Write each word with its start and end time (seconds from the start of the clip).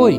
Oi, 0.00 0.18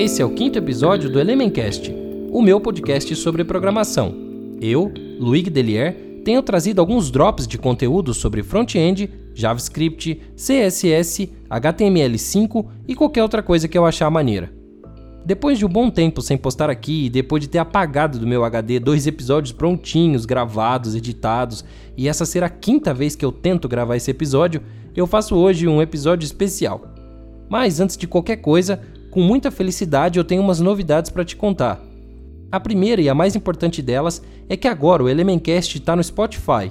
esse 0.00 0.20
é 0.20 0.24
o 0.24 0.30
quinto 0.30 0.58
episódio 0.58 1.08
do 1.08 1.20
Elementcast, 1.20 1.94
o 2.32 2.42
meu 2.42 2.60
podcast 2.60 3.14
sobre 3.14 3.44
programação. 3.44 4.12
Eu, 4.60 4.92
Luigi 5.20 5.48
Delier, 5.48 5.94
tenho 6.24 6.42
trazido 6.42 6.80
alguns 6.80 7.12
drops 7.12 7.46
de 7.46 7.56
conteúdo 7.56 8.12
sobre 8.12 8.42
front-end, 8.42 9.08
JavaScript, 9.32 10.20
CSS, 10.34 11.32
HTML5 11.48 12.66
e 12.88 12.96
qualquer 12.96 13.22
outra 13.22 13.40
coisa 13.40 13.68
que 13.68 13.78
eu 13.78 13.86
achar 13.86 14.10
maneira. 14.10 14.52
Depois 15.24 15.60
de 15.60 15.64
um 15.64 15.68
bom 15.68 15.90
tempo 15.90 16.20
sem 16.20 16.36
postar 16.36 16.68
aqui 16.68 17.06
e 17.06 17.08
depois 17.08 17.40
de 17.40 17.48
ter 17.48 17.58
apagado 17.58 18.18
do 18.18 18.26
meu 18.26 18.44
HD 18.44 18.80
dois 18.80 19.06
episódios 19.06 19.52
prontinhos, 19.52 20.26
gravados, 20.26 20.96
editados, 20.96 21.64
e 21.96 22.08
essa 22.08 22.26
ser 22.26 22.42
a 22.42 22.48
quinta 22.48 22.92
vez 22.92 23.14
que 23.14 23.24
eu 23.24 23.30
tento 23.30 23.68
gravar 23.68 23.94
esse 23.94 24.10
episódio, 24.10 24.60
eu 24.96 25.06
faço 25.06 25.36
hoje 25.36 25.68
um 25.68 25.80
episódio 25.80 26.26
especial. 26.26 26.82
Mas 27.48 27.78
antes 27.78 27.96
de 27.96 28.08
qualquer 28.08 28.38
coisa, 28.38 28.80
com 29.10 29.20
muita 29.20 29.50
felicidade 29.50 30.18
eu 30.18 30.24
tenho 30.24 30.42
umas 30.42 30.60
novidades 30.60 31.10
para 31.10 31.24
te 31.24 31.36
contar. 31.36 31.80
A 32.52 32.58
primeira 32.58 33.00
e 33.00 33.08
a 33.08 33.14
mais 33.14 33.36
importante 33.36 33.82
delas 33.82 34.22
é 34.48 34.56
que 34.56 34.68
agora 34.68 35.02
o 35.02 35.08
Elementcast 35.08 35.78
está 35.78 35.94
no 35.94 36.02
Spotify. 36.02 36.70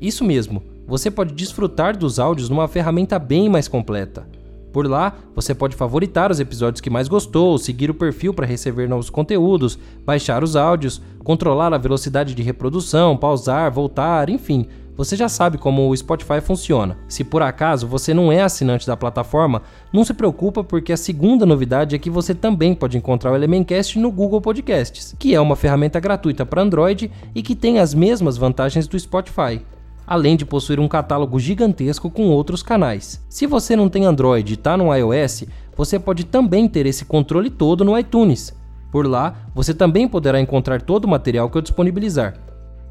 Isso 0.00 0.24
mesmo, 0.24 0.62
você 0.86 1.10
pode 1.10 1.34
desfrutar 1.34 1.96
dos 1.96 2.18
áudios 2.18 2.48
numa 2.48 2.68
ferramenta 2.68 3.18
bem 3.18 3.48
mais 3.48 3.68
completa. 3.68 4.26
Por 4.74 4.88
lá, 4.88 5.14
você 5.36 5.54
pode 5.54 5.76
favoritar 5.76 6.32
os 6.32 6.40
episódios 6.40 6.80
que 6.80 6.90
mais 6.90 7.06
gostou, 7.06 7.56
seguir 7.58 7.92
o 7.92 7.94
perfil 7.94 8.34
para 8.34 8.44
receber 8.44 8.88
novos 8.88 9.08
conteúdos, 9.08 9.78
baixar 10.04 10.42
os 10.42 10.56
áudios, 10.56 11.00
controlar 11.22 11.72
a 11.72 11.78
velocidade 11.78 12.34
de 12.34 12.42
reprodução, 12.42 13.16
pausar, 13.16 13.70
voltar, 13.70 14.28
enfim. 14.28 14.66
Você 14.96 15.14
já 15.14 15.28
sabe 15.28 15.58
como 15.58 15.88
o 15.88 15.96
Spotify 15.96 16.40
funciona. 16.40 16.98
Se 17.08 17.22
por 17.22 17.40
acaso 17.40 17.86
você 17.86 18.12
não 18.12 18.32
é 18.32 18.42
assinante 18.42 18.84
da 18.84 18.96
plataforma, 18.96 19.62
não 19.92 20.04
se 20.04 20.12
preocupa 20.12 20.64
porque 20.64 20.92
a 20.92 20.96
segunda 20.96 21.46
novidade 21.46 21.94
é 21.94 21.98
que 21.98 22.10
você 22.10 22.34
também 22.34 22.74
pode 22.74 22.98
encontrar 22.98 23.30
o 23.30 23.36
Elementcast 23.36 23.96
no 24.00 24.10
Google 24.10 24.40
Podcasts, 24.40 25.14
que 25.16 25.36
é 25.36 25.40
uma 25.40 25.54
ferramenta 25.54 26.00
gratuita 26.00 26.44
para 26.44 26.62
Android 26.62 27.12
e 27.32 27.42
que 27.44 27.54
tem 27.54 27.78
as 27.78 27.94
mesmas 27.94 28.36
vantagens 28.36 28.88
do 28.88 28.98
Spotify 28.98 29.62
além 30.06 30.36
de 30.36 30.44
possuir 30.44 30.78
um 30.78 30.88
catálogo 30.88 31.38
gigantesco 31.38 32.10
com 32.10 32.28
outros 32.28 32.62
canais. 32.62 33.24
Se 33.28 33.46
você 33.46 33.74
não 33.74 33.88
tem 33.88 34.04
Android 34.04 34.52
e 34.52 34.54
está 34.54 34.76
no 34.76 34.94
iOS, 34.94 35.44
você 35.76 35.98
pode 35.98 36.24
também 36.24 36.68
ter 36.68 36.86
esse 36.86 37.04
controle 37.04 37.50
todo 37.50 37.84
no 37.84 37.98
iTunes. 37.98 38.54
Por 38.92 39.06
lá, 39.06 39.34
você 39.54 39.74
também 39.74 40.06
poderá 40.06 40.40
encontrar 40.40 40.80
todo 40.80 41.04
o 41.04 41.08
material 41.08 41.50
que 41.50 41.58
eu 41.58 41.62
disponibilizar. 41.62 42.34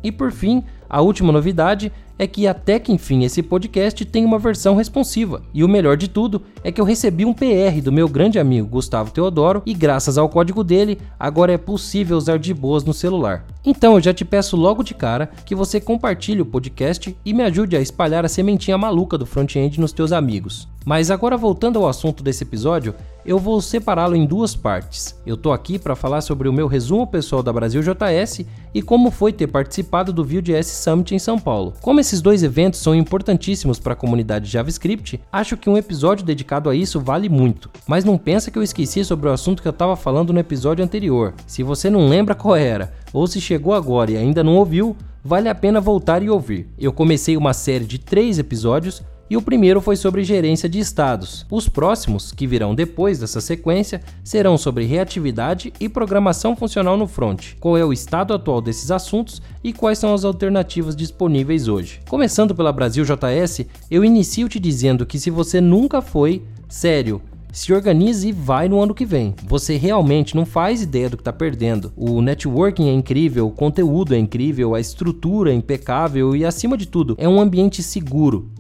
E 0.03 0.11
por 0.11 0.31
fim, 0.31 0.63
a 0.93 1.01
última 1.01 1.31
novidade 1.31 1.91
é 2.19 2.27
que 2.27 2.45
até 2.45 2.77
que 2.77 2.91
enfim 2.91 3.23
esse 3.23 3.41
podcast 3.41 4.05
tem 4.05 4.23
uma 4.23 4.37
versão 4.37 4.75
responsiva. 4.75 5.41
E 5.51 5.63
o 5.63 5.67
melhor 5.67 5.97
de 5.97 6.07
tudo 6.07 6.43
é 6.63 6.71
que 6.71 6.79
eu 6.79 6.85
recebi 6.85 7.25
um 7.25 7.33
PR 7.33 7.81
do 7.83 7.91
meu 7.91 8.07
grande 8.07 8.37
amigo 8.37 8.67
Gustavo 8.67 9.09
Teodoro 9.09 9.63
e 9.65 9.73
graças 9.73 10.19
ao 10.19 10.29
código 10.29 10.63
dele, 10.63 10.99
agora 11.19 11.51
é 11.51 11.57
possível 11.57 12.15
usar 12.15 12.37
de 12.37 12.53
boas 12.53 12.83
no 12.83 12.93
celular. 12.93 13.43
Então 13.65 13.95
eu 13.95 14.01
já 14.01 14.13
te 14.13 14.23
peço 14.23 14.55
logo 14.55 14.83
de 14.83 14.93
cara 14.93 15.31
que 15.45 15.55
você 15.55 15.81
compartilhe 15.81 16.41
o 16.41 16.45
podcast 16.45 17.17
e 17.25 17.33
me 17.33 17.41
ajude 17.41 17.75
a 17.75 17.81
espalhar 17.81 18.23
a 18.23 18.29
sementinha 18.29 18.77
maluca 18.77 19.17
do 19.17 19.25
front-end 19.25 19.79
nos 19.79 19.93
teus 19.93 20.11
amigos. 20.11 20.67
Mas 20.85 21.09
agora 21.09 21.37
voltando 21.37 21.79
ao 21.79 21.87
assunto 21.87 22.21
desse 22.21 22.43
episódio, 22.43 22.93
eu 23.25 23.39
vou 23.39 23.61
separá-lo 23.61 24.17
em 24.17 24.25
duas 24.25 24.53
partes. 24.53 25.17
Eu 25.25 25.37
tô 25.37 25.53
aqui 25.53 25.79
para 25.79 25.95
falar 25.95 26.19
sobre 26.19 26.49
o 26.49 26.53
meu 26.53 26.67
resumo 26.67 27.07
pessoal 27.07 27.41
da 27.41 27.53
Brasil 27.53 27.81
JS 27.81 28.45
e 28.73 28.81
como 28.81 29.09
foi 29.09 29.31
ter 29.31 29.47
participado 29.47 30.11
do 30.11 30.25
Vue.js 30.25 30.67
Summit 30.83 31.15
em 31.15 31.19
São 31.19 31.39
Paulo. 31.39 31.73
Como 31.81 31.99
esses 31.99 32.21
dois 32.21 32.43
eventos 32.43 32.81
são 32.81 32.93
importantíssimos 32.93 33.79
para 33.79 33.93
a 33.93 33.95
comunidade 33.95 34.51
JavaScript, 34.51 35.19
acho 35.31 35.55
que 35.55 35.69
um 35.69 35.77
episódio 35.77 36.25
dedicado 36.25 36.69
a 36.69 36.75
isso 36.75 36.99
vale 36.99 37.29
muito. 37.29 37.69
Mas 37.87 38.03
não 38.03 38.17
pensa 38.17 38.51
que 38.51 38.57
eu 38.57 38.63
esqueci 38.63 39.05
sobre 39.05 39.29
o 39.29 39.31
assunto 39.31 39.61
que 39.61 39.67
eu 39.67 39.71
estava 39.71 39.95
falando 39.95 40.33
no 40.33 40.39
episódio 40.39 40.83
anterior. 40.83 41.33
Se 41.47 41.63
você 41.63 41.89
não 41.89 42.09
lembra 42.09 42.35
qual 42.35 42.55
era, 42.55 42.93
ou 43.13 43.25
se 43.27 43.39
chegou 43.39 43.73
agora 43.73 44.11
e 44.11 44.17
ainda 44.17 44.43
não 44.43 44.57
ouviu, 44.57 44.95
vale 45.23 45.47
a 45.47 45.55
pena 45.55 45.79
voltar 45.79 46.21
e 46.21 46.29
ouvir. 46.29 46.67
Eu 46.77 46.91
comecei 46.91 47.37
uma 47.37 47.53
série 47.53 47.85
de 47.85 47.97
três 47.97 48.37
episódios 48.37 49.01
e 49.33 49.37
o 49.37 49.41
primeiro 49.41 49.81
foi 49.81 49.95
sobre 49.95 50.23
gerência 50.23 50.69
de 50.69 50.77
estados. 50.77 51.43
Os 51.49 51.67
próximos, 51.67 52.31
que 52.31 52.45
virão 52.45 52.75
depois 52.75 53.17
dessa 53.17 53.41
sequência, 53.41 53.99
serão 54.23 54.59
sobre 54.59 54.85
reatividade 54.85 55.73
e 55.79 55.89
programação 55.89 56.55
funcional 56.55 56.95
no 56.95 57.07
front, 57.07 57.55
qual 57.59 57.75
é 57.75 57.83
o 57.83 57.91
estado 57.91 58.31
atual 58.31 58.61
desses 58.61 58.91
assuntos 58.91 59.41
e 59.63 59.73
quais 59.73 59.97
são 59.97 60.13
as 60.13 60.23
alternativas 60.23 60.95
disponíveis 60.95 61.67
hoje. 61.67 61.99
Começando 62.07 62.53
pela 62.53 62.71
Brasil 62.71 63.03
JS, 63.03 63.65
eu 63.89 64.05
inicio 64.05 64.47
te 64.47 64.59
dizendo 64.59 65.03
que 65.03 65.17
se 65.17 65.31
você 65.31 65.59
nunca 65.59 65.99
foi, 65.99 66.43
sério, 66.69 67.19
se 67.51 67.73
organize 67.73 68.29
e 68.29 68.31
vai 68.31 68.69
no 68.69 68.79
ano 68.79 68.93
que 68.93 69.03
vem. 69.03 69.33
Você 69.47 69.77
realmente 69.77 70.35
não 70.35 70.45
faz 70.45 70.83
ideia 70.83 71.09
do 71.09 71.17
que 71.17 71.21
está 71.21 71.33
perdendo. 71.33 71.91
O 71.97 72.21
networking 72.21 72.87
é 72.87 72.93
incrível, 72.93 73.47
o 73.47 73.51
conteúdo 73.51 74.13
é 74.13 74.19
incrível, 74.19 74.75
a 74.75 74.79
estrutura 74.79 75.51
é 75.51 75.55
impecável 75.55 76.35
e, 76.35 76.45
acima 76.45 76.77
de 76.77 76.87
tudo, 76.87 77.15
é 77.17 77.27
um 77.27 77.41
ambiente 77.41 77.81
seguro. 77.81 78.51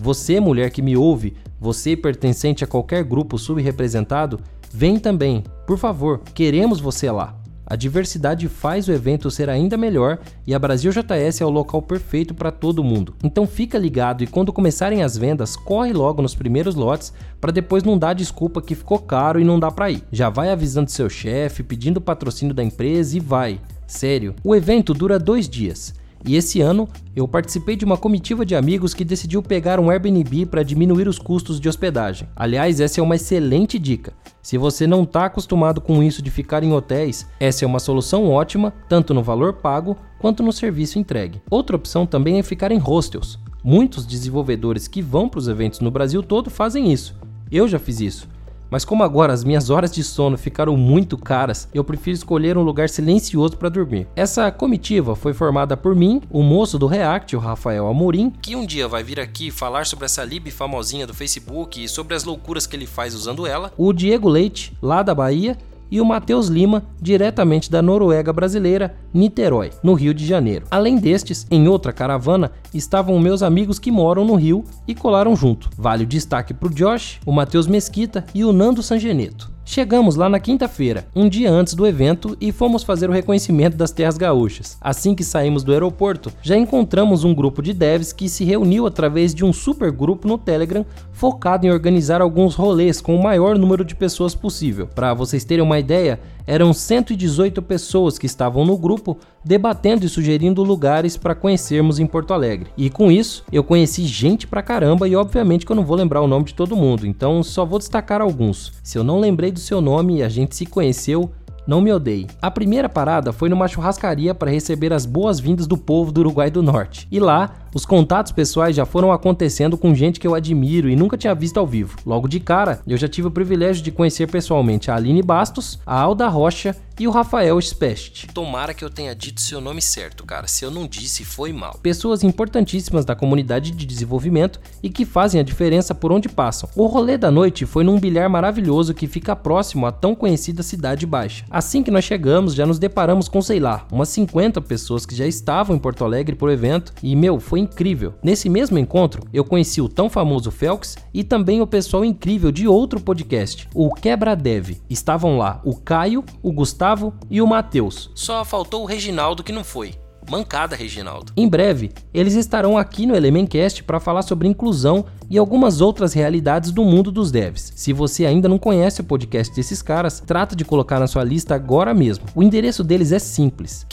Você, 0.00 0.40
mulher 0.40 0.70
que 0.70 0.82
me 0.82 0.96
ouve, 0.96 1.34
você 1.60 1.96
pertencente 1.96 2.64
a 2.64 2.66
qualquer 2.66 3.04
grupo 3.04 3.38
subrepresentado, 3.38 4.40
vem 4.72 4.98
também. 4.98 5.44
Por 5.66 5.78
favor, 5.78 6.20
queremos 6.34 6.80
você 6.80 7.10
lá. 7.10 7.42
A 7.64 7.76
diversidade 7.76 8.48
faz 8.48 8.86
o 8.86 8.92
evento 8.92 9.30
ser 9.30 9.48
ainda 9.48 9.76
melhor 9.76 10.18
e 10.46 10.54
a 10.54 10.58
Brasil 10.58 10.92
JS 10.92 11.40
é 11.40 11.44
o 11.46 11.48
local 11.48 11.80
perfeito 11.80 12.34
para 12.34 12.50
todo 12.50 12.84
mundo. 12.84 13.14
Então 13.22 13.46
fica 13.46 13.78
ligado 13.78 14.22
e 14.22 14.26
quando 14.26 14.52
começarem 14.52 15.02
as 15.02 15.16
vendas, 15.16 15.56
corre 15.56 15.92
logo 15.92 16.20
nos 16.20 16.34
primeiros 16.34 16.74
lotes 16.74 17.14
para 17.40 17.52
depois 17.52 17.82
não 17.82 17.96
dar 17.96 18.12
desculpa 18.12 18.60
que 18.60 18.74
ficou 18.74 18.98
caro 18.98 19.40
e 19.40 19.44
não 19.44 19.58
dá 19.58 19.70
para 19.70 19.90
ir. 19.90 20.02
Já 20.12 20.28
vai 20.28 20.50
avisando 20.50 20.90
seu 20.90 21.08
chefe, 21.08 21.62
pedindo 21.62 22.00
patrocínio 22.00 22.54
da 22.54 22.62
empresa 22.62 23.16
e 23.16 23.20
vai. 23.20 23.60
Sério, 23.86 24.34
o 24.42 24.54
evento 24.54 24.92
dura 24.92 25.18
dois 25.18 25.48
dias. 25.48 25.94
E 26.24 26.36
esse 26.36 26.60
ano 26.60 26.88
eu 27.14 27.26
participei 27.26 27.76
de 27.76 27.84
uma 27.84 27.96
comitiva 27.96 28.46
de 28.46 28.54
amigos 28.54 28.94
que 28.94 29.04
decidiu 29.04 29.42
pegar 29.42 29.80
um 29.80 29.90
Airbnb 29.90 30.46
para 30.46 30.62
diminuir 30.62 31.08
os 31.08 31.18
custos 31.18 31.60
de 31.60 31.68
hospedagem. 31.68 32.28
Aliás, 32.36 32.80
essa 32.80 33.00
é 33.00 33.02
uma 33.02 33.16
excelente 33.16 33.78
dica. 33.78 34.12
Se 34.40 34.56
você 34.56 34.86
não 34.86 35.02
está 35.02 35.26
acostumado 35.26 35.80
com 35.80 36.02
isso 36.02 36.22
de 36.22 36.30
ficar 36.30 36.62
em 36.62 36.72
hotéis, 36.72 37.26
essa 37.38 37.64
é 37.64 37.66
uma 37.66 37.80
solução 37.80 38.28
ótima, 38.30 38.72
tanto 38.88 39.12
no 39.12 39.22
valor 39.22 39.54
pago 39.54 39.96
quanto 40.18 40.42
no 40.42 40.52
serviço 40.52 40.98
entregue. 40.98 41.42
Outra 41.50 41.76
opção 41.76 42.06
também 42.06 42.38
é 42.38 42.42
ficar 42.42 42.70
em 42.72 42.78
hostels. 42.78 43.38
Muitos 43.64 44.06
desenvolvedores 44.06 44.88
que 44.88 45.02
vão 45.02 45.28
para 45.28 45.38
os 45.38 45.48
eventos 45.48 45.80
no 45.80 45.90
Brasil 45.90 46.22
todo 46.22 46.50
fazem 46.50 46.92
isso. 46.92 47.14
Eu 47.50 47.68
já 47.68 47.78
fiz 47.78 48.00
isso. 48.00 48.28
Mas 48.72 48.86
como 48.86 49.02
agora 49.02 49.34
as 49.34 49.44
minhas 49.44 49.68
horas 49.68 49.92
de 49.92 50.02
sono 50.02 50.38
ficaram 50.38 50.78
muito 50.78 51.18
caras, 51.18 51.68
eu 51.74 51.84
prefiro 51.84 52.14
escolher 52.14 52.56
um 52.56 52.62
lugar 52.62 52.88
silencioso 52.88 53.54
para 53.54 53.68
dormir. 53.68 54.08
Essa 54.16 54.50
comitiva 54.50 55.14
foi 55.14 55.34
formada 55.34 55.76
por 55.76 55.94
mim, 55.94 56.22
o 56.30 56.42
moço 56.42 56.78
do 56.78 56.86
React, 56.86 57.36
o 57.36 57.38
Rafael 57.38 57.86
Amorim, 57.86 58.30
que 58.40 58.56
um 58.56 58.64
dia 58.64 58.88
vai 58.88 59.02
vir 59.04 59.20
aqui 59.20 59.50
falar 59.50 59.84
sobre 59.84 60.06
essa 60.06 60.24
lib 60.24 60.50
famosinha 60.50 61.06
do 61.06 61.12
Facebook 61.12 61.84
e 61.84 61.86
sobre 61.86 62.14
as 62.14 62.24
loucuras 62.24 62.66
que 62.66 62.74
ele 62.74 62.86
faz 62.86 63.14
usando 63.14 63.46
ela, 63.46 63.70
o 63.76 63.92
Diego 63.92 64.26
Leite, 64.26 64.72
lá 64.80 65.02
da 65.02 65.14
Bahia, 65.14 65.58
e 65.92 66.00
o 66.00 66.06
Matheus 66.06 66.48
Lima, 66.48 66.82
diretamente 66.98 67.70
da 67.70 67.82
Noruega 67.82 68.32
brasileira, 68.32 68.96
Niterói, 69.12 69.70
no 69.82 69.92
Rio 69.92 70.14
de 70.14 70.24
Janeiro. 70.24 70.64
Além 70.70 70.96
destes, 70.96 71.46
em 71.50 71.68
outra 71.68 71.92
caravana 71.92 72.50
estavam 72.72 73.18
meus 73.20 73.42
amigos 73.42 73.78
que 73.78 73.90
moram 73.90 74.24
no 74.24 74.34
Rio 74.34 74.64
e 74.88 74.94
colaram 74.94 75.36
junto. 75.36 75.68
Vale 75.76 76.04
o 76.04 76.06
destaque 76.06 76.54
para 76.54 76.68
o 76.68 76.74
Josh, 76.74 77.20
o 77.26 77.32
Matheus 77.32 77.66
Mesquita 77.66 78.24
e 78.34 78.42
o 78.42 78.54
Nando 78.54 78.82
Sangeneto. 78.82 79.51
Chegamos 79.64 80.16
lá 80.16 80.28
na 80.28 80.40
quinta-feira, 80.40 81.06
um 81.14 81.28
dia 81.28 81.50
antes 81.50 81.74
do 81.74 81.86
evento, 81.86 82.36
e 82.40 82.50
fomos 82.50 82.82
fazer 82.82 83.08
o 83.08 83.12
reconhecimento 83.12 83.76
das 83.76 83.92
terras 83.92 84.18
gaúchas. 84.18 84.76
Assim 84.80 85.14
que 85.14 85.22
saímos 85.22 85.62
do 85.62 85.72
aeroporto, 85.72 86.32
já 86.42 86.56
encontramos 86.56 87.22
um 87.22 87.32
grupo 87.32 87.62
de 87.62 87.72
devs 87.72 88.12
que 88.12 88.28
se 88.28 88.44
reuniu 88.44 88.86
através 88.86 89.32
de 89.32 89.44
um 89.44 89.52
super 89.52 89.92
grupo 89.92 90.26
no 90.26 90.36
Telegram 90.36 90.84
focado 91.12 91.64
em 91.64 91.70
organizar 91.70 92.20
alguns 92.20 92.56
rolês 92.56 93.00
com 93.00 93.14
o 93.14 93.22
maior 93.22 93.56
número 93.56 93.84
de 93.84 93.94
pessoas 93.94 94.34
possível. 94.34 94.88
Para 94.88 95.14
vocês 95.14 95.44
terem 95.44 95.64
uma 95.64 95.78
ideia, 95.78 96.18
eram 96.46 96.72
118 96.72 97.60
pessoas 97.62 98.18
que 98.18 98.26
estavam 98.26 98.64
no 98.64 98.76
grupo 98.76 99.18
debatendo 99.44 100.04
e 100.04 100.08
sugerindo 100.08 100.62
lugares 100.62 101.16
para 101.16 101.34
conhecermos 101.34 101.98
em 101.98 102.06
Porto 102.06 102.32
Alegre. 102.32 102.70
E 102.76 102.88
com 102.90 103.10
isso, 103.10 103.44
eu 103.52 103.64
conheci 103.64 104.04
gente 104.04 104.46
pra 104.46 104.62
caramba 104.62 105.08
e 105.08 105.16
obviamente 105.16 105.66
que 105.66 105.72
eu 105.72 105.76
não 105.76 105.84
vou 105.84 105.96
lembrar 105.96 106.20
o 106.20 106.28
nome 106.28 106.46
de 106.46 106.54
todo 106.54 106.76
mundo, 106.76 107.06
então 107.06 107.42
só 107.42 107.64
vou 107.64 107.78
destacar 107.78 108.20
alguns. 108.20 108.72
Se 108.82 108.98
eu 108.98 109.04
não 109.04 109.18
lembrei 109.20 109.50
do 109.50 109.60
seu 109.60 109.80
nome 109.80 110.18
e 110.18 110.22
a 110.22 110.28
gente 110.28 110.56
se 110.56 110.66
conheceu, 110.66 111.30
não 111.66 111.80
me 111.80 111.92
odeie. 111.92 112.26
A 112.40 112.50
primeira 112.50 112.88
parada 112.88 113.32
foi 113.32 113.48
numa 113.48 113.68
churrascaria 113.68 114.34
para 114.34 114.50
receber 114.50 114.92
as 114.92 115.06
boas-vindas 115.06 115.66
do 115.66 115.76
povo 115.76 116.10
do 116.10 116.20
Uruguai 116.20 116.50
do 116.50 116.62
Norte. 116.62 117.06
E 117.10 117.20
lá, 117.20 117.54
Os 117.74 117.86
contatos 117.86 118.32
pessoais 118.32 118.76
já 118.76 118.84
foram 118.84 119.10
acontecendo 119.10 119.78
com 119.78 119.94
gente 119.94 120.20
que 120.20 120.26
eu 120.26 120.34
admiro 120.34 120.90
e 120.90 120.96
nunca 120.96 121.16
tinha 121.16 121.34
visto 121.34 121.58
ao 121.58 121.66
vivo. 121.66 121.96
Logo 122.04 122.28
de 122.28 122.38
cara, 122.38 122.82
eu 122.86 122.98
já 122.98 123.08
tive 123.08 123.28
o 123.28 123.30
privilégio 123.30 123.82
de 123.82 123.90
conhecer 123.90 124.30
pessoalmente 124.30 124.90
a 124.90 124.96
Aline 124.96 125.22
Bastos, 125.22 125.78
a 125.86 125.98
Alda 125.98 126.28
Rocha 126.28 126.76
e 127.00 127.08
o 127.08 127.10
Rafael 127.10 127.58
Spest. 127.60 128.26
Tomara 128.34 128.74
que 128.74 128.84
eu 128.84 128.90
tenha 128.90 129.14
dito 129.14 129.40
seu 129.40 129.60
nome 129.60 129.80
certo, 129.80 130.24
cara. 130.24 130.46
Se 130.46 130.64
eu 130.64 130.70
não 130.70 130.86
disse, 130.86 131.24
foi 131.24 131.50
mal. 131.50 131.78
Pessoas 131.82 132.22
importantíssimas 132.22 133.06
da 133.06 133.16
comunidade 133.16 133.70
de 133.70 133.86
desenvolvimento 133.86 134.60
e 134.82 134.90
que 134.90 135.06
fazem 135.06 135.40
a 135.40 135.44
diferença 135.44 135.94
por 135.94 136.12
onde 136.12 136.28
passam. 136.28 136.68
O 136.76 136.86
rolê 136.86 137.16
da 137.16 137.30
noite 137.30 137.64
foi 137.64 137.84
num 137.84 137.98
bilhar 137.98 138.28
maravilhoso 138.28 138.92
que 138.92 139.06
fica 139.06 139.34
próximo 139.34 139.86
à 139.86 139.92
tão 139.92 140.14
conhecida 140.14 140.62
Cidade 140.62 141.06
Baixa. 141.06 141.44
Assim 141.50 141.82
que 141.82 141.90
nós 141.90 142.04
chegamos, 142.04 142.54
já 142.54 142.66
nos 142.66 142.78
deparamos 142.78 143.28
com, 143.28 143.40
sei 143.40 143.58
lá, 143.58 143.86
umas 143.90 144.10
50 144.10 144.60
pessoas 144.60 145.06
que 145.06 145.14
já 145.14 145.26
estavam 145.26 145.74
em 145.74 145.78
Porto 145.78 146.04
Alegre 146.04 146.36
por 146.36 146.50
evento 146.50 146.92
e, 147.02 147.16
meu, 147.16 147.40
foi 147.40 147.61
incrível. 147.62 148.14
Nesse 148.22 148.48
mesmo 148.48 148.78
encontro, 148.78 149.22
eu 149.32 149.44
conheci 149.44 149.80
o 149.80 149.88
tão 149.88 150.10
famoso 150.10 150.50
Felix 150.50 150.96
e 151.14 151.24
também 151.24 151.60
o 151.60 151.66
pessoal 151.66 152.04
incrível 152.04 152.52
de 152.52 152.68
outro 152.68 153.00
podcast, 153.00 153.68
o 153.74 153.92
Quebra 153.94 154.36
Dev. 154.36 154.76
Estavam 154.90 155.38
lá 155.38 155.60
o 155.64 155.76
Caio, 155.76 156.24
o 156.42 156.52
Gustavo 156.52 157.14
e 157.30 157.40
o 157.40 157.46
Matheus. 157.46 158.10
Só 158.14 158.44
faltou 158.44 158.82
o 158.82 158.86
Reginaldo 158.86 159.42
que 159.42 159.52
não 159.52 159.64
foi. 159.64 159.94
Mancada, 160.30 160.76
Reginaldo. 160.76 161.32
Em 161.36 161.48
breve, 161.48 161.90
eles 162.14 162.34
estarão 162.34 162.78
aqui 162.78 163.06
no 163.06 163.16
Elementcast 163.16 163.82
para 163.82 164.00
falar 164.00 164.22
sobre 164.22 164.48
inclusão 164.48 165.04
e 165.28 165.36
algumas 165.36 165.80
outras 165.80 166.12
realidades 166.12 166.70
do 166.70 166.84
mundo 166.84 167.10
dos 167.10 167.30
devs. 167.30 167.72
Se 167.74 167.92
você 167.92 168.24
ainda 168.24 168.48
não 168.48 168.58
conhece 168.58 169.00
o 169.00 169.04
podcast 169.04 169.54
desses 169.54 169.82
caras, 169.82 170.20
trata 170.20 170.54
de 170.54 170.64
colocar 170.64 171.00
na 171.00 171.06
sua 171.06 171.24
lista 171.24 171.54
agora 171.54 171.92
mesmo. 171.92 172.24
O 172.34 172.42
endereço 172.42 172.84
deles 172.84 173.12
é 173.12 173.18
simples: 173.18 173.84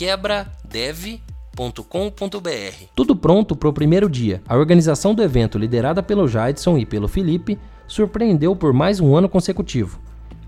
Tudo 2.96 3.14
pronto 3.14 3.54
para 3.54 3.68
o 3.68 3.74
primeiro 3.74 4.10
dia. 4.10 4.42
A 4.48 4.56
organização 4.56 5.14
do 5.14 5.22
evento, 5.22 5.58
liderada 5.58 6.02
pelo 6.02 6.26
Jadson 6.26 6.78
e 6.78 6.86
pelo 6.86 7.10
Felipe, 7.10 7.60
surpreendeu 7.86 8.56
por 8.56 8.72
mais 8.72 9.02
um 9.02 9.14
ano 9.14 9.28
consecutivo. 9.28 10.00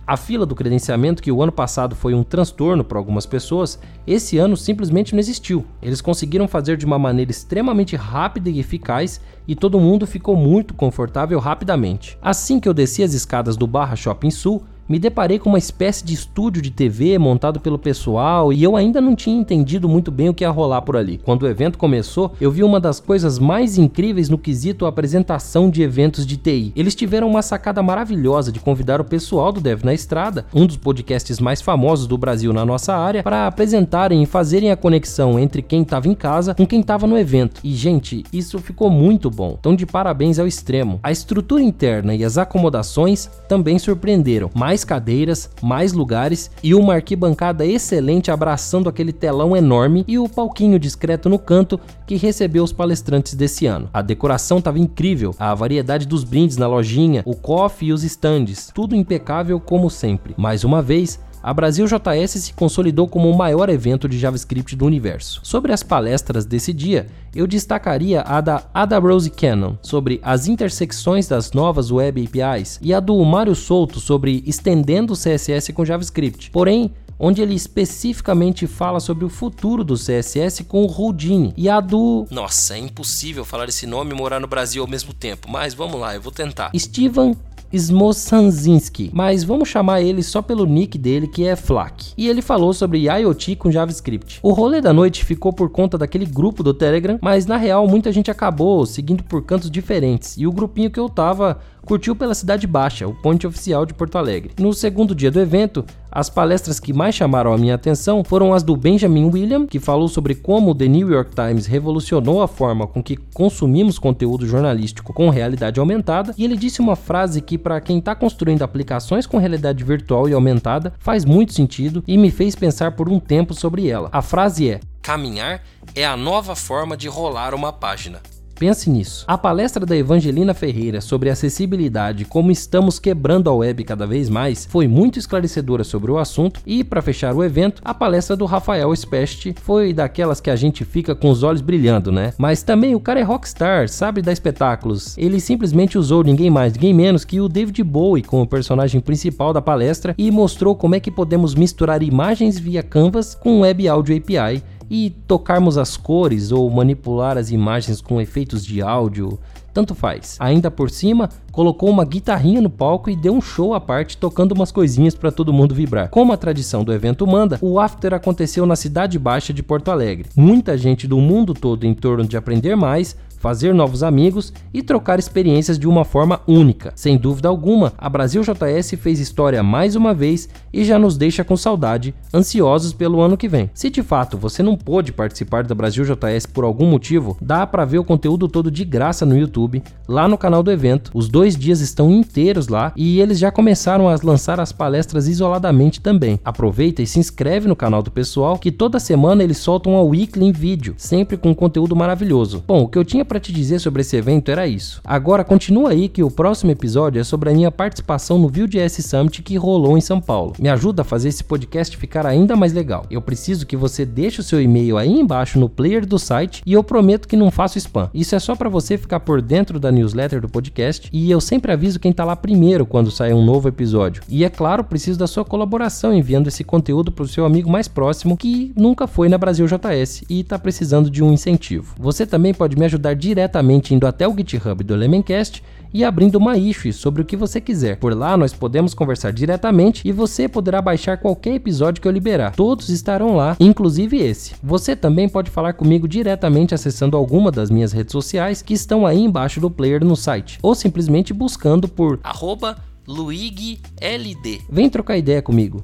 A 0.07 0.15
fila 0.15 0.45
do 0.45 0.55
credenciamento, 0.55 1.21
que 1.21 1.31
o 1.31 1.43
ano 1.43 1.51
passado 1.51 1.95
foi 1.95 2.13
um 2.13 2.23
transtorno 2.23 2.83
para 2.83 2.97
algumas 2.97 3.25
pessoas, 3.25 3.77
esse 4.07 4.37
ano 4.37 4.55
simplesmente 4.55 5.13
não 5.13 5.19
existiu. 5.19 5.65
Eles 5.81 6.01
conseguiram 6.01 6.47
fazer 6.47 6.77
de 6.77 6.85
uma 6.85 6.97
maneira 6.97 7.29
extremamente 7.29 7.95
rápida 7.95 8.49
e 8.49 8.59
eficaz 8.59 9.19
e 9.45 9.53
todo 9.53 9.79
mundo 9.79 10.07
ficou 10.07 10.35
muito 10.35 10.73
confortável 10.73 11.39
rapidamente. 11.39 12.17
Assim 12.21 12.57
que 12.57 12.69
eu 12.69 12.73
desci 12.73 13.03
as 13.03 13.13
escadas 13.13 13.57
do 13.57 13.67
Barra 13.67 13.95
Shopping 13.95 14.31
Sul, 14.31 14.63
me 14.91 14.99
deparei 14.99 15.39
com 15.39 15.47
uma 15.47 15.57
espécie 15.57 16.03
de 16.03 16.13
estúdio 16.13 16.61
de 16.61 16.69
TV 16.69 17.17
montado 17.17 17.61
pelo 17.61 17.79
pessoal 17.79 18.51
e 18.51 18.61
eu 18.61 18.75
ainda 18.75 18.99
não 18.99 19.15
tinha 19.15 19.39
entendido 19.39 19.87
muito 19.87 20.11
bem 20.11 20.27
o 20.27 20.33
que 20.33 20.43
ia 20.43 20.49
rolar 20.49 20.81
por 20.81 20.97
ali. 20.97 21.17
Quando 21.23 21.43
o 21.43 21.47
evento 21.47 21.77
começou, 21.77 22.33
eu 22.41 22.51
vi 22.51 22.61
uma 22.61 22.77
das 22.77 22.99
coisas 22.99 23.39
mais 23.39 23.77
incríveis 23.77 24.27
no 24.27 24.37
quesito 24.37 24.85
apresentação 24.85 25.69
de 25.69 25.81
eventos 25.81 26.25
de 26.25 26.35
TI. 26.35 26.73
Eles 26.75 26.93
tiveram 26.93 27.29
uma 27.29 27.41
sacada 27.41 27.81
maravilhosa 27.81 28.51
de 28.51 28.59
convidar 28.59 28.99
o 28.99 29.05
pessoal 29.05 29.53
do 29.53 29.61
Dev 29.61 29.85
na 29.85 29.93
Estrada, 29.93 30.45
um 30.53 30.65
dos 30.65 30.75
podcasts 30.75 31.39
mais 31.39 31.61
famosos 31.61 32.05
do 32.05 32.17
Brasil 32.17 32.51
na 32.51 32.65
nossa 32.65 32.93
área, 32.93 33.23
para 33.23 33.47
apresentarem 33.47 34.21
e 34.21 34.25
fazerem 34.25 34.71
a 34.71 34.75
conexão 34.75 35.39
entre 35.39 35.61
quem 35.61 35.83
estava 35.83 36.09
em 36.09 36.13
casa 36.13 36.53
com 36.53 36.67
quem 36.67 36.81
estava 36.81 37.07
no 37.07 37.17
evento. 37.17 37.61
E 37.63 37.73
gente, 37.73 38.25
isso 38.33 38.59
ficou 38.59 38.89
muito 38.89 39.29
bom. 39.29 39.55
Então 39.57 39.73
de 39.73 39.85
parabéns 39.85 40.37
ao 40.37 40.47
extremo. 40.47 40.99
A 41.01 41.13
estrutura 41.13 41.63
interna 41.63 42.13
e 42.13 42.25
as 42.25 42.37
acomodações 42.37 43.29
também 43.47 43.79
surpreenderam. 43.79 44.49
Mais 44.53 44.80
mais 44.81 44.85
cadeiras, 44.85 45.49
mais 45.61 45.93
lugares 45.93 46.49
e 46.63 46.73
uma 46.73 46.95
arquibancada 46.95 47.65
excelente 47.65 48.31
abraçando 48.31 48.89
aquele 48.89 49.13
telão 49.13 49.55
enorme 49.55 50.03
e 50.07 50.17
o 50.17 50.27
palquinho 50.27 50.79
discreto 50.79 51.29
no 51.29 51.37
canto 51.37 51.79
que 52.05 52.15
recebeu 52.15 52.63
os 52.63 52.73
palestrantes 52.73 53.35
desse 53.35 53.65
ano. 53.65 53.89
A 53.93 54.01
decoração 54.01 54.57
estava 54.57 54.79
incrível, 54.79 55.35
a 55.37 55.53
variedade 55.53 56.07
dos 56.07 56.23
brindes 56.23 56.57
na 56.57 56.67
lojinha, 56.67 57.21
o 57.25 57.35
coffee 57.35 57.89
e 57.89 57.93
os 57.93 58.03
stands, 58.03 58.71
tudo 58.73 58.95
impecável 58.95 59.59
como 59.59 59.89
sempre. 59.89 60.33
Mais 60.37 60.63
uma 60.63 60.81
vez, 60.81 61.19
a 61.43 61.53
Brasil 61.53 61.85
JS 61.85 62.31
se 62.31 62.53
consolidou 62.53 63.07
como 63.07 63.29
o 63.29 63.37
maior 63.37 63.69
evento 63.69 64.07
de 64.07 64.19
JavaScript 64.19 64.75
do 64.75 64.85
universo. 64.85 65.41
Sobre 65.43 65.73
as 65.73 65.83
palestras 65.83 66.45
desse 66.45 66.71
dia, 66.71 67.07
eu 67.35 67.47
destacaria 67.47 68.21
a 68.21 68.41
da 68.41 68.63
Ada 68.73 68.99
Rose 68.99 69.29
Cannon 69.29 69.75
sobre 69.81 70.19
as 70.23 70.47
intersecções 70.47 71.27
das 71.27 71.51
novas 71.51 71.91
Web 71.91 72.25
APIs 72.25 72.79
e 72.81 72.93
a 72.93 72.99
do 72.99 73.23
Mário 73.23 73.55
Souto 73.55 73.99
sobre 73.99 74.43
estendendo 74.45 75.13
o 75.13 75.17
CSS 75.17 75.71
com 75.73 75.85
JavaScript. 75.85 76.51
Porém, 76.51 76.91
onde 77.23 77.39
ele 77.39 77.53
especificamente 77.53 78.65
fala 78.65 78.99
sobre 78.99 79.23
o 79.23 79.29
futuro 79.29 79.83
do 79.83 79.93
CSS 79.93 80.63
com 80.63 80.83
o 80.83 80.91
Houdini 80.91 81.53
e 81.55 81.69
a 81.69 81.79
do. 81.79 82.25
Nossa, 82.31 82.73
é 82.73 82.79
impossível 82.79 83.45
falar 83.45 83.69
esse 83.69 83.85
nome 83.85 84.11
e 84.11 84.15
morar 84.15 84.39
no 84.39 84.47
Brasil 84.47 84.81
ao 84.81 84.89
mesmo 84.89 85.13
tempo, 85.13 85.47
mas 85.47 85.75
vamos 85.75 86.01
lá, 86.01 86.15
eu 86.15 86.21
vou 86.21 86.31
tentar. 86.31 86.71
Steven 86.75 87.37
Smosanzinski, 87.73 89.11
mas 89.13 89.43
vamos 89.43 89.69
chamar 89.69 90.01
ele 90.01 90.23
só 90.23 90.41
pelo 90.41 90.65
nick 90.65 90.97
dele 90.97 91.27
que 91.27 91.45
é 91.45 91.55
Flak. 91.55 92.13
E 92.17 92.27
ele 92.27 92.41
falou 92.41 92.73
sobre 92.73 93.07
IoT 93.09 93.55
com 93.55 93.71
JavaScript. 93.71 94.39
O 94.41 94.51
rolê 94.51 94.81
da 94.81 94.93
noite 94.93 95.25
ficou 95.25 95.53
por 95.53 95.69
conta 95.69 95.97
daquele 95.97 96.25
grupo 96.25 96.63
do 96.63 96.73
Telegram, 96.73 97.17
mas 97.21 97.45
na 97.45 97.57
real 97.57 97.87
muita 97.87 98.11
gente 98.11 98.31
acabou 98.31 98.85
seguindo 98.85 99.23
por 99.23 99.43
cantos 99.43 99.71
diferentes. 99.71 100.35
E 100.37 100.45
o 100.45 100.51
grupinho 100.51 100.91
que 100.91 100.99
eu 100.99 101.09
tava 101.09 101.59
curtiu 101.85 102.15
pela 102.15 102.35
Cidade 102.35 102.67
Baixa, 102.67 103.07
o 103.07 103.13
ponte 103.13 103.47
oficial 103.47 103.85
de 103.85 103.93
Porto 103.93 104.17
Alegre. 104.17 104.53
No 104.59 104.73
segundo 104.73 105.15
dia 105.15 105.31
do 105.31 105.39
evento, 105.39 105.85
as 106.11 106.29
palestras 106.29 106.79
que 106.79 106.91
mais 106.91 107.15
chamaram 107.15 107.53
a 107.53 107.57
minha 107.57 107.75
atenção 107.75 108.23
foram 108.23 108.53
as 108.53 108.63
do 108.63 108.75
Benjamin 108.75 109.29
William, 109.31 109.65
que 109.65 109.79
falou 109.79 110.07
sobre 110.07 110.35
como 110.35 110.71
o 110.71 110.75
The 110.75 110.87
New 110.87 111.09
York 111.09 111.31
Times 111.33 111.65
revolucionou 111.65 112.41
a 112.41 112.47
forma 112.47 112.85
com 112.85 113.01
que 113.01 113.15
consumimos 113.15 113.97
conteúdo 113.97 114.45
jornalístico 114.45 115.13
com 115.13 115.29
realidade 115.29 115.79
aumentada, 115.79 116.33
e 116.37 116.43
ele 116.43 116.57
disse 116.57 116.81
uma 116.81 116.95
frase 116.95 117.41
que 117.41 117.57
para 117.57 117.79
quem 117.79 117.99
está 117.99 118.13
construindo 118.13 118.63
aplicações 118.63 119.25
com 119.25 119.37
realidade 119.37 119.83
virtual 119.83 120.27
e 120.27 120.33
aumentada 120.33 120.93
faz 120.99 121.23
muito 121.23 121.53
sentido 121.53 122.03
e 122.05 122.17
me 122.17 122.29
fez 122.29 122.55
pensar 122.55 122.91
por 122.91 123.07
um 123.07 123.19
tempo 123.19 123.53
sobre 123.53 123.87
ela. 123.87 124.09
A 124.11 124.21
frase 124.21 124.69
é: 124.69 124.79
Caminhar 125.01 125.61
é 125.95 126.05
a 126.05 126.17
nova 126.17 126.55
forma 126.55 126.97
de 126.97 127.07
rolar 127.07 127.53
uma 127.53 127.71
página. 127.71 128.19
Pense 128.61 128.91
nisso. 128.91 129.25
A 129.27 129.39
palestra 129.39 129.87
da 129.87 129.97
Evangelina 129.97 130.53
Ferreira 130.53 131.01
sobre 131.01 131.31
acessibilidade 131.31 132.25
como 132.25 132.51
estamos 132.51 132.99
quebrando 132.99 133.49
a 133.49 133.53
web 133.55 133.83
cada 133.83 134.05
vez 134.05 134.29
mais 134.29 134.67
foi 134.67 134.87
muito 134.87 135.17
esclarecedora 135.17 135.83
sobre 135.83 136.11
o 136.11 136.19
assunto 136.19 136.61
e, 136.63 136.83
para 136.83 137.01
fechar 137.01 137.33
o 137.33 137.43
evento, 137.43 137.81
a 137.83 137.91
palestra 137.91 138.35
do 138.35 138.45
Rafael 138.45 138.95
Spest 138.95 139.53
foi 139.63 139.93
daquelas 139.93 140.39
que 140.39 140.51
a 140.51 140.55
gente 140.55 140.85
fica 140.85 141.15
com 141.15 141.31
os 141.31 141.41
olhos 141.41 141.59
brilhando, 141.59 142.11
né? 142.11 142.35
Mas 142.37 142.61
também 142.61 142.93
o 142.93 142.99
cara 142.99 143.19
é 143.19 143.23
rockstar, 143.23 143.89
sabe 143.89 144.21
dar 144.21 144.31
espetáculos. 144.31 145.17
Ele 145.17 145.39
simplesmente 145.39 145.97
usou 145.97 146.23
ninguém 146.23 146.51
mais, 146.51 146.71
ninguém 146.73 146.93
menos 146.93 147.25
que 147.25 147.41
o 147.41 147.49
David 147.49 147.81
Bowie 147.81 148.21
como 148.21 148.45
personagem 148.45 149.01
principal 149.01 149.53
da 149.53 149.61
palestra 149.63 150.13
e 150.15 150.29
mostrou 150.29 150.75
como 150.75 150.93
é 150.93 150.99
que 150.99 151.09
podemos 151.09 151.55
misturar 151.55 152.03
imagens 152.03 152.59
via 152.59 152.83
Canvas 152.83 153.33
com 153.33 153.61
Web 153.61 153.87
Audio 153.87 154.15
API 154.15 154.61
e 154.91 155.09
tocarmos 155.25 155.77
as 155.77 155.95
cores 155.95 156.51
ou 156.51 156.69
manipular 156.69 157.37
as 157.37 157.49
imagens 157.49 158.01
com 158.01 158.19
efeitos 158.19 158.65
de 158.65 158.81
áudio, 158.81 159.39
tanto 159.73 159.95
faz. 159.95 160.35
Ainda 160.37 160.69
por 160.69 160.89
cima, 160.89 161.29
colocou 161.49 161.89
uma 161.89 162.03
guitarrinha 162.03 162.59
no 162.59 162.69
palco 162.69 163.09
e 163.09 163.15
deu 163.15 163.33
um 163.33 163.39
show 163.39 163.73
à 163.73 163.79
parte 163.79 164.17
tocando 164.17 164.51
umas 164.51 164.69
coisinhas 164.69 165.15
para 165.15 165.31
todo 165.31 165.53
mundo 165.53 165.73
vibrar. 165.73 166.09
Como 166.09 166.33
a 166.33 166.37
tradição 166.37 166.83
do 166.83 166.91
evento 166.91 167.25
manda, 167.25 167.57
o 167.61 167.79
after 167.79 168.13
aconteceu 168.13 168.65
na 168.65 168.75
cidade 168.75 169.17
baixa 169.17 169.53
de 169.53 169.63
Porto 169.63 169.89
Alegre. 169.91 170.27
Muita 170.35 170.77
gente 170.77 171.07
do 171.07 171.19
mundo 171.21 171.53
todo 171.53 171.85
em 171.85 171.93
torno 171.93 172.27
de 172.27 172.35
aprender 172.35 172.75
mais 172.75 173.15
fazer 173.41 173.73
novos 173.73 174.03
amigos 174.03 174.53
e 174.71 174.83
trocar 174.83 175.17
experiências 175.17 175.79
de 175.79 175.87
uma 175.87 176.05
forma 176.05 176.39
única. 176.47 176.93
Sem 176.95 177.17
dúvida 177.17 177.49
alguma, 177.49 177.91
a 177.97 178.07
Brasil 178.07 178.43
JS 178.43 178.91
fez 178.99 179.19
história 179.19 179.63
mais 179.63 179.95
uma 179.95 180.13
vez 180.13 180.47
e 180.71 180.85
já 180.85 180.99
nos 180.99 181.17
deixa 181.17 181.43
com 181.43 181.57
saudade, 181.57 182.13
ansiosos 182.31 182.93
pelo 182.93 183.19
ano 183.19 183.35
que 183.35 183.47
vem. 183.47 183.69
Se 183.73 183.89
de 183.89 184.03
fato 184.03 184.37
você 184.37 184.61
não 184.61 184.77
pôde 184.77 185.11
participar 185.11 185.63
da 185.63 185.73
Brasil 185.73 186.05
JS 186.05 186.45
por 186.45 186.63
algum 186.63 186.85
motivo, 186.85 187.35
dá 187.41 187.65
para 187.65 187.83
ver 187.83 187.97
o 187.97 188.03
conteúdo 188.03 188.47
todo 188.47 188.69
de 188.69 188.85
graça 188.85 189.25
no 189.25 189.35
YouTube, 189.35 189.81
lá 190.07 190.27
no 190.27 190.37
canal 190.37 190.61
do 190.61 190.71
evento. 190.71 191.09
Os 191.13 191.27
dois 191.27 191.55
dias 191.55 191.81
estão 191.81 192.11
inteiros 192.11 192.67
lá 192.67 192.93
e 192.95 193.19
eles 193.19 193.39
já 193.39 193.51
começaram 193.51 194.07
a 194.07 194.15
lançar 194.21 194.59
as 194.59 194.71
palestras 194.71 195.27
isoladamente 195.27 195.99
também. 195.99 196.39
Aproveita 196.45 197.01
e 197.01 197.07
se 197.07 197.17
inscreve 197.17 197.67
no 197.67 197.75
canal 197.75 198.03
do 198.03 198.11
pessoal 198.11 198.59
que 198.59 198.71
toda 198.71 198.99
semana 198.99 199.43
eles 199.43 199.57
soltam 199.57 199.95
a 199.95 200.03
weekly 200.03 200.45
em 200.45 200.51
vídeo, 200.51 200.93
sempre 200.95 201.37
com 201.37 201.55
conteúdo 201.55 201.95
maravilhoso. 201.95 202.63
Bom, 202.67 202.83
o 202.83 202.87
que 202.87 202.97
eu 202.97 203.05
tinha 203.05 203.25
para 203.31 203.39
te 203.39 203.53
dizer 203.53 203.79
sobre 203.79 204.01
esse 204.01 204.17
evento 204.17 204.51
era 204.51 204.67
isso. 204.67 204.99
Agora 205.05 205.45
continua 205.45 205.91
aí 205.91 206.09
que 206.09 206.21
o 206.21 206.29
próximo 206.29 206.69
episódio 206.69 207.21
é 207.21 207.23
sobre 207.23 207.49
a 207.49 207.53
minha 207.53 207.71
participação 207.71 208.37
no 208.37 208.49
Vue.js 208.49 209.05
Summit 209.05 209.41
que 209.41 209.55
rolou 209.55 209.97
em 209.97 210.01
São 210.01 210.19
Paulo. 210.19 210.53
Me 210.59 210.67
ajuda 210.67 211.01
a 211.03 211.05
fazer 211.05 211.29
esse 211.29 211.41
podcast 211.41 211.95
ficar 211.95 212.25
ainda 212.25 212.57
mais 212.57 212.73
legal. 212.73 213.05
Eu 213.09 213.21
preciso 213.21 213.65
que 213.65 213.77
você 213.77 214.05
deixe 214.05 214.41
o 214.41 214.43
seu 214.43 214.61
e-mail 214.61 214.97
aí 214.97 215.09
embaixo 215.09 215.57
no 215.57 215.69
player 215.69 216.05
do 216.05 216.19
site 216.19 216.61
e 216.65 216.73
eu 216.73 216.83
prometo 216.83 217.25
que 217.25 217.37
não 217.37 217.49
faço 217.49 217.77
spam. 217.77 218.09
Isso 218.13 218.35
é 218.35 218.39
só 218.39 218.53
para 218.53 218.67
você 218.67 218.97
ficar 218.97 219.21
por 219.21 219.41
dentro 219.41 219.79
da 219.79 219.93
newsletter 219.93 220.41
do 220.41 220.49
podcast 220.49 221.09
e 221.13 221.31
eu 221.31 221.39
sempre 221.39 221.71
aviso 221.71 222.01
quem 222.01 222.11
tá 222.11 222.25
lá 222.25 222.35
primeiro 222.35 222.85
quando 222.85 223.09
sai 223.11 223.31
um 223.31 223.45
novo 223.45 223.69
episódio. 223.69 224.23
E 224.27 224.43
é 224.43 224.49
claro, 224.49 224.83
preciso 224.83 225.17
da 225.17 225.25
sua 225.25 225.45
colaboração 225.45 226.13
enviando 226.13 226.47
esse 226.49 226.65
conteúdo 226.65 227.13
para 227.13 227.23
o 227.23 227.29
seu 227.29 227.45
amigo 227.45 227.71
mais 227.71 227.87
próximo 227.87 228.35
que 228.35 228.73
nunca 228.75 229.07
foi 229.07 229.29
na 229.29 229.37
Brasil 229.37 229.65
JS 229.67 230.25
e 230.29 230.41
está 230.41 230.59
precisando 230.59 231.09
de 231.09 231.23
um 231.23 231.31
incentivo. 231.31 231.95
Você 231.97 232.25
também 232.25 232.53
pode 232.53 232.75
me 232.75 232.83
ajudar 232.83 233.20
diretamente 233.21 233.93
indo 233.93 234.07
até 234.07 234.27
o 234.27 234.35
GitHub 234.35 234.83
do 234.83 234.93
Elementcast 234.93 235.63
e 235.93 236.03
abrindo 236.03 236.35
uma 236.35 236.57
issue 236.57 236.91
sobre 236.91 237.21
o 237.21 237.25
que 237.25 237.37
você 237.37 237.61
quiser. 237.61 237.97
Por 237.97 238.15
lá 238.15 238.35
nós 238.35 238.53
podemos 238.53 238.93
conversar 238.93 239.31
diretamente 239.31 240.07
e 240.07 240.11
você 240.11 240.47
poderá 240.47 240.81
baixar 240.81 241.17
qualquer 241.17 241.55
episódio 241.55 242.01
que 242.01 242.07
eu 242.07 242.11
liberar. 242.11 242.55
Todos 242.55 242.89
estarão 242.89 243.35
lá, 243.35 243.55
inclusive 243.59 244.17
esse. 244.17 244.55
Você 244.63 244.95
também 244.95 245.29
pode 245.29 245.51
falar 245.51 245.73
comigo 245.73 246.07
diretamente 246.07 246.73
acessando 246.73 247.15
alguma 247.15 247.51
das 247.51 247.69
minhas 247.69 247.91
redes 247.91 248.11
sociais 248.11 248.61
que 248.61 248.73
estão 248.73 249.05
aí 249.05 249.19
embaixo 249.19 249.59
do 249.59 249.69
player 249.69 250.03
no 250.03 250.15
site, 250.15 250.57
ou 250.61 250.73
simplesmente 250.73 251.33
buscando 251.33 251.87
por 251.87 252.19
arroba 252.23 252.77
LuigLD. 253.07 254.61
Vem 254.69 254.89
trocar 254.89 255.17
ideia 255.17 255.41
comigo. 255.41 255.81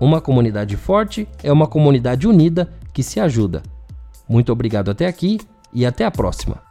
Uma 0.00 0.20
comunidade 0.20 0.76
forte 0.76 1.26
é 1.42 1.50
uma 1.50 1.66
comunidade 1.66 2.28
unida 2.28 2.68
que 2.92 3.02
se 3.02 3.18
ajuda. 3.18 3.62
Muito 4.28 4.52
obrigado 4.52 4.90
até 4.90 5.06
aqui 5.06 5.38
e 5.72 5.86
até 5.86 6.04
a 6.04 6.10
próxima. 6.10 6.65